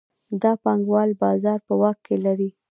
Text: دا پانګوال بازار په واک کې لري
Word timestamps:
دا 0.41 0.51
پانګوال 0.63 1.09
بازار 1.21 1.59
په 1.67 1.73
واک 1.81 1.97
کې 2.05 2.15
لري 2.25 2.49